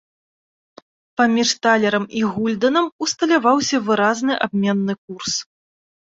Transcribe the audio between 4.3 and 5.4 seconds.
абменны курс.